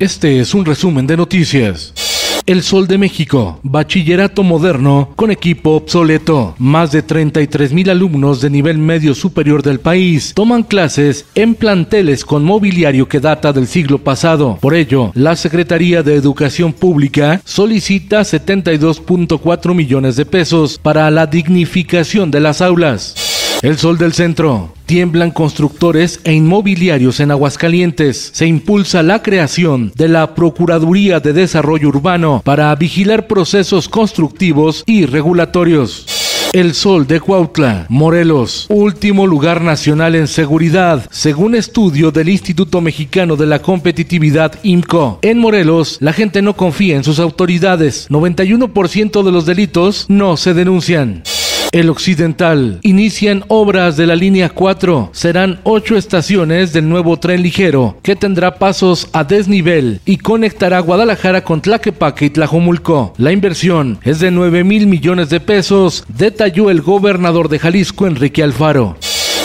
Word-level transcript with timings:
Este 0.00 0.40
es 0.40 0.54
un 0.54 0.64
resumen 0.64 1.06
de 1.06 1.14
noticias. 1.14 1.92
El 2.46 2.62
Sol 2.62 2.88
de 2.88 2.96
México, 2.96 3.60
bachillerato 3.62 4.42
moderno 4.42 5.10
con 5.14 5.30
equipo 5.30 5.72
obsoleto. 5.72 6.54
Más 6.56 6.90
de 6.90 7.02
33 7.02 7.74
mil 7.74 7.90
alumnos 7.90 8.40
de 8.40 8.48
nivel 8.48 8.78
medio 8.78 9.14
superior 9.14 9.62
del 9.62 9.78
país 9.78 10.32
toman 10.34 10.62
clases 10.62 11.26
en 11.34 11.54
planteles 11.54 12.24
con 12.24 12.44
mobiliario 12.44 13.08
que 13.10 13.20
data 13.20 13.52
del 13.52 13.66
siglo 13.66 13.98
pasado. 13.98 14.56
Por 14.58 14.72
ello, 14.72 15.12
la 15.12 15.36
Secretaría 15.36 16.02
de 16.02 16.14
Educación 16.14 16.72
Pública 16.72 17.42
solicita 17.44 18.22
72.4 18.22 19.74
millones 19.74 20.16
de 20.16 20.24
pesos 20.24 20.80
para 20.82 21.10
la 21.10 21.26
dignificación 21.26 22.30
de 22.30 22.40
las 22.40 22.62
aulas. 22.62 23.29
El 23.62 23.76
sol 23.76 23.98
del 23.98 24.14
centro. 24.14 24.72
Tiemblan 24.86 25.32
constructores 25.32 26.20
e 26.24 26.32
inmobiliarios 26.32 27.20
en 27.20 27.30
Aguascalientes. 27.30 28.30
Se 28.32 28.46
impulsa 28.46 29.02
la 29.02 29.22
creación 29.22 29.92
de 29.96 30.08
la 30.08 30.34
Procuraduría 30.34 31.20
de 31.20 31.34
Desarrollo 31.34 31.88
Urbano 31.88 32.40
para 32.42 32.74
vigilar 32.74 33.26
procesos 33.26 33.86
constructivos 33.90 34.82
y 34.86 35.04
regulatorios. 35.04 36.06
El 36.54 36.72
Sol 36.72 37.06
de 37.06 37.20
Cuautla, 37.20 37.84
Morelos, 37.90 38.66
último 38.70 39.26
lugar 39.26 39.60
nacional 39.60 40.14
en 40.14 40.26
seguridad, 40.26 41.06
según 41.10 41.54
estudio 41.54 42.10
del 42.10 42.30
Instituto 42.30 42.80
Mexicano 42.80 43.36
de 43.36 43.46
la 43.46 43.60
Competitividad 43.60 44.58
IMCO. 44.62 45.18
En 45.20 45.38
Morelos, 45.38 45.98
la 46.00 46.14
gente 46.14 46.40
no 46.40 46.56
confía 46.56 46.96
en 46.96 47.04
sus 47.04 47.20
autoridades. 47.20 48.08
91% 48.08 49.22
de 49.22 49.30
los 49.30 49.44
delitos 49.44 50.06
no 50.08 50.38
se 50.38 50.54
denuncian. 50.54 51.22
El 51.72 51.88
Occidental. 51.88 52.80
Inician 52.82 53.44
obras 53.48 53.96
de 53.96 54.06
la 54.06 54.16
línea 54.16 54.48
4. 54.48 55.10
Serán 55.12 55.60
ocho 55.62 55.96
estaciones 55.96 56.72
del 56.72 56.88
nuevo 56.88 57.18
tren 57.18 57.42
ligero 57.42 57.98
que 58.02 58.16
tendrá 58.16 58.56
pasos 58.56 59.08
a 59.12 59.24
desnivel 59.24 60.00
y 60.04 60.16
conectará 60.16 60.80
Guadalajara 60.80 61.44
con 61.44 61.60
Tlaquepaque 61.60 62.26
y 62.26 62.30
Tlajomulco. 62.30 63.14
La 63.18 63.32
inversión 63.32 63.98
es 64.02 64.18
de 64.20 64.30
9 64.30 64.64
mil 64.64 64.86
millones 64.86 65.30
de 65.30 65.40
pesos, 65.40 66.04
detalló 66.08 66.70
el 66.70 66.82
gobernador 66.82 67.48
de 67.48 67.58
Jalisco, 67.58 68.06
Enrique 68.06 68.42
Alfaro. 68.42 68.96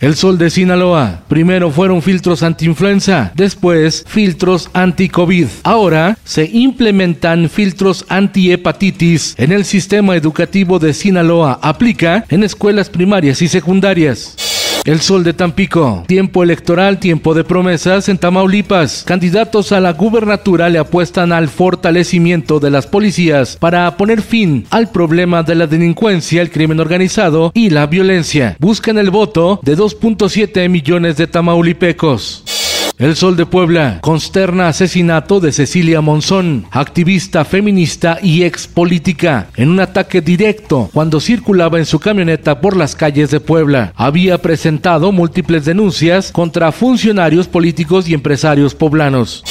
El 0.00 0.16
sol 0.16 0.38
de 0.38 0.48
Sinaloa. 0.48 1.24
Primero 1.28 1.70
fueron 1.70 2.00
filtros 2.00 2.42
anti-influenza, 2.42 3.32
después 3.34 4.04
filtros 4.08 4.70
anti-COVID. 4.72 5.46
Ahora 5.62 6.16
se 6.24 6.48
implementan 6.50 7.50
filtros 7.50 8.06
anti-hepatitis 8.08 9.34
en 9.36 9.52
el 9.52 9.66
sistema 9.66 10.16
educativo 10.16 10.78
de 10.78 10.94
Sinaloa. 10.94 11.58
Aplica 11.62 12.24
en 12.30 12.44
escuelas 12.44 12.88
primarias 12.88 13.42
y 13.42 13.48
secundarias. 13.48 14.49
El 14.84 15.00
Sol 15.00 15.24
de 15.24 15.34
Tampico. 15.34 16.04
Tiempo 16.06 16.42
electoral, 16.42 16.98
tiempo 16.98 17.34
de 17.34 17.44
promesas 17.44 18.08
en 18.08 18.16
Tamaulipas. 18.16 19.04
Candidatos 19.06 19.72
a 19.72 19.80
la 19.80 19.92
gubernatura 19.92 20.70
le 20.70 20.78
apuestan 20.78 21.32
al 21.32 21.48
fortalecimiento 21.48 22.60
de 22.60 22.70
las 22.70 22.86
policías 22.86 23.56
para 23.56 23.96
poner 23.96 24.22
fin 24.22 24.66
al 24.70 24.90
problema 24.90 25.42
de 25.42 25.54
la 25.54 25.66
delincuencia, 25.66 26.40
el 26.40 26.50
crimen 26.50 26.80
organizado 26.80 27.52
y 27.54 27.70
la 27.70 27.86
violencia. 27.86 28.56
Buscan 28.58 28.96
el 28.96 29.10
voto 29.10 29.60
de 29.62 29.76
2.7 29.76 30.68
millones 30.70 31.16
de 31.18 31.26
tamaulipecos. 31.26 32.59
El 33.00 33.16
Sol 33.16 33.34
de 33.34 33.46
Puebla 33.46 33.98
consterna 34.02 34.68
asesinato 34.68 35.40
de 35.40 35.52
Cecilia 35.52 36.02
Monzón, 36.02 36.66
activista 36.70 37.46
feminista 37.46 38.18
y 38.22 38.42
ex 38.42 38.68
política, 38.68 39.48
en 39.56 39.70
un 39.70 39.80
ataque 39.80 40.20
directo 40.20 40.90
cuando 40.92 41.18
circulaba 41.18 41.78
en 41.78 41.86
su 41.86 41.98
camioneta 41.98 42.60
por 42.60 42.76
las 42.76 42.94
calles 42.94 43.30
de 43.30 43.40
Puebla. 43.40 43.94
Había 43.96 44.36
presentado 44.36 45.12
múltiples 45.12 45.64
denuncias 45.64 46.30
contra 46.30 46.72
funcionarios 46.72 47.48
políticos 47.48 48.06
y 48.06 48.12
empresarios 48.12 48.74
poblanos. 48.74 49.44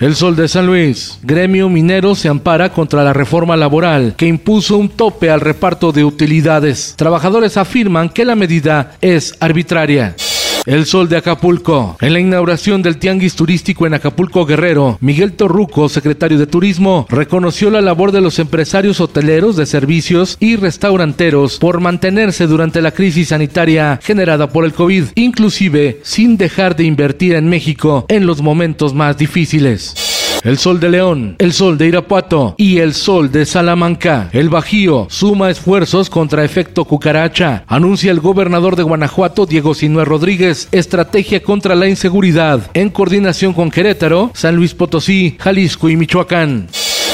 El 0.00 0.16
Sol 0.16 0.34
de 0.34 0.48
San 0.48 0.66
Luis. 0.66 1.20
Gremio 1.22 1.68
minero 1.68 2.16
se 2.16 2.28
ampara 2.28 2.72
contra 2.72 3.04
la 3.04 3.12
reforma 3.12 3.56
laboral 3.56 4.14
que 4.16 4.26
impuso 4.26 4.78
un 4.78 4.88
tope 4.88 5.30
al 5.30 5.40
reparto 5.40 5.92
de 5.92 6.04
utilidades. 6.04 6.94
Trabajadores 6.96 7.56
afirman 7.56 8.08
que 8.08 8.24
la 8.24 8.34
medida 8.34 8.96
es 9.00 9.36
arbitraria. 9.38 10.16
El 10.66 10.84
Sol 10.84 11.08
de 11.08 11.16
Acapulco. 11.16 11.96
En 12.00 12.12
la 12.12 12.18
inauguración 12.18 12.82
del 12.82 12.98
Tianguis 12.98 13.36
Turístico 13.36 13.86
en 13.86 13.94
Acapulco 13.94 14.44
Guerrero, 14.44 14.98
Miguel 15.00 15.32
Torruco, 15.32 15.88
secretario 15.88 16.38
de 16.38 16.48
Turismo, 16.48 17.06
reconoció 17.08 17.70
la 17.70 17.80
labor 17.80 18.10
de 18.10 18.20
los 18.20 18.40
empresarios 18.40 19.00
hoteleros 19.00 19.54
de 19.54 19.64
servicios 19.64 20.36
y 20.40 20.56
restauranteros 20.56 21.58
por 21.58 21.80
mantenerse 21.80 22.48
durante 22.48 22.82
la 22.82 22.90
crisis 22.90 23.28
sanitaria 23.28 24.00
generada 24.02 24.50
por 24.50 24.64
el 24.64 24.72
COVID, 24.72 25.04
inclusive 25.14 26.00
sin 26.02 26.36
dejar 26.36 26.74
de 26.74 26.82
invertir 26.82 27.36
en 27.36 27.48
México 27.48 28.04
en 28.08 28.26
los 28.26 28.42
momentos 28.42 28.92
más 28.92 29.16
difíciles 29.16 30.05
el 30.46 30.58
Sol 30.58 30.78
de 30.78 30.88
León, 30.88 31.34
el 31.40 31.52
Sol 31.52 31.76
de 31.76 31.88
Irapuato 31.88 32.54
y 32.56 32.78
el 32.78 32.94
Sol 32.94 33.32
de 33.32 33.44
Salamanca. 33.44 34.30
El 34.32 34.48
Bajío 34.48 35.08
suma 35.10 35.50
esfuerzos 35.50 36.08
contra 36.08 36.44
efecto 36.44 36.84
cucaracha. 36.84 37.64
Anuncia 37.66 38.12
el 38.12 38.20
gobernador 38.20 38.76
de 38.76 38.84
Guanajuato, 38.84 39.44
Diego 39.44 39.74
Sinue 39.74 40.04
Rodríguez, 40.04 40.68
estrategia 40.70 41.42
contra 41.42 41.74
la 41.74 41.88
inseguridad 41.88 42.70
en 42.74 42.90
coordinación 42.90 43.54
con 43.54 43.72
Querétaro, 43.72 44.30
San 44.34 44.54
Luis 44.54 44.72
Potosí, 44.72 45.36
Jalisco 45.40 45.88
y 45.88 45.96
Michoacán. 45.96 46.68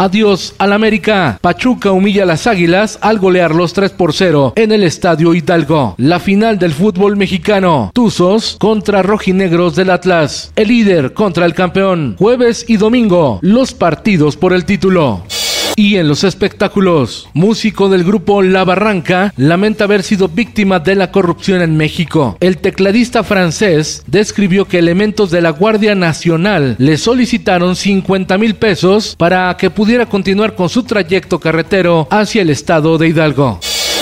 Adiós 0.00 0.54
al 0.56 0.72
América. 0.72 1.38
Pachuca 1.42 1.92
humilla 1.92 2.22
a 2.22 2.26
las 2.26 2.46
Águilas 2.46 2.98
al 3.02 3.18
golear 3.18 3.54
los 3.54 3.74
3 3.74 3.90
por 3.90 4.14
0 4.14 4.54
en 4.56 4.72
el 4.72 4.82
Estadio 4.82 5.34
Hidalgo. 5.34 5.94
La 5.98 6.18
final 6.18 6.58
del 6.58 6.72
fútbol 6.72 7.18
mexicano. 7.18 7.90
Tuzos 7.92 8.56
contra 8.58 9.02
Rojinegros 9.02 9.76
del 9.76 9.90
Atlas. 9.90 10.52
El 10.56 10.68
líder 10.68 11.12
contra 11.12 11.44
el 11.44 11.52
campeón. 11.52 12.16
Jueves 12.18 12.64
y 12.66 12.78
domingo, 12.78 13.40
los 13.42 13.74
partidos 13.74 14.38
por 14.38 14.54
el 14.54 14.64
título. 14.64 15.22
Y 15.76 15.96
en 15.96 16.08
los 16.08 16.24
espectáculos, 16.24 17.28
músico 17.32 17.88
del 17.88 18.04
grupo 18.04 18.42
La 18.42 18.64
Barranca 18.64 19.32
lamenta 19.36 19.84
haber 19.84 20.02
sido 20.02 20.28
víctima 20.28 20.78
de 20.78 20.94
la 20.94 21.10
corrupción 21.10 21.62
en 21.62 21.76
México. 21.76 22.36
El 22.40 22.58
tecladista 22.58 23.24
francés 23.24 24.02
describió 24.06 24.66
que 24.66 24.78
elementos 24.78 25.30
de 25.30 25.40
la 25.40 25.50
Guardia 25.50 25.94
Nacional 25.94 26.76
le 26.78 26.98
solicitaron 26.98 27.76
50 27.76 28.36
mil 28.38 28.54
pesos 28.54 29.16
para 29.16 29.56
que 29.56 29.70
pudiera 29.70 30.06
continuar 30.06 30.54
con 30.54 30.68
su 30.68 30.82
trayecto 30.82 31.38
carretero 31.38 32.08
hacia 32.10 32.42
el 32.42 32.50
estado 32.50 32.98
de 32.98 33.08
Hidalgo. 33.08 33.60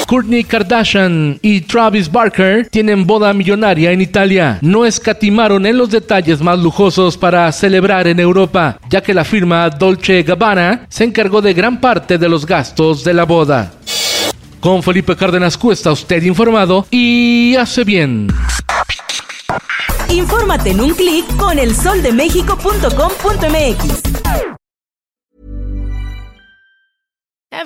Kourtney 0.08 0.42
Kardashian 0.42 1.38
y 1.42 1.60
Travis 1.60 2.10
Barker 2.10 2.66
tienen 2.70 3.06
boda 3.06 3.34
millonaria 3.34 3.92
en 3.92 4.00
Italia. 4.00 4.58
No 4.62 4.86
escatimaron 4.86 5.66
en 5.66 5.76
los 5.76 5.90
detalles 5.90 6.40
más 6.40 6.58
lujosos 6.58 7.18
para 7.18 7.52
celebrar 7.52 8.06
en 8.06 8.18
Europa, 8.18 8.78
ya 8.88 9.02
que 9.02 9.12
la 9.12 9.22
firma 9.22 9.68
Dolce 9.68 10.22
Gabbana 10.22 10.86
se 10.88 11.04
encargó 11.04 11.42
de 11.42 11.52
gran 11.52 11.78
parte 11.78 12.16
de 12.16 12.26
los 12.26 12.46
gastos 12.46 13.04
de 13.04 13.12
la 13.12 13.24
boda. 13.24 13.70
Con 14.60 14.82
Felipe 14.82 15.14
Cárdenas 15.14 15.58
Cuesta, 15.58 15.92
usted 15.92 16.22
informado 16.22 16.86
y 16.90 17.54
hace 17.56 17.84
bien. 17.84 18.28
Infórmate 20.08 20.70
en 20.70 20.80
un 20.80 20.94
clic 20.94 21.26
con 21.36 21.58
elsoldemexico.com.mx. 21.58 24.27